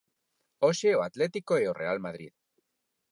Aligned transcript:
Hoxe 0.65 0.89
o 0.99 1.03
Atlético 1.09 1.53
e 1.57 1.63
o 1.71 1.77
Real 1.81 1.99
Madrid. 2.05 2.33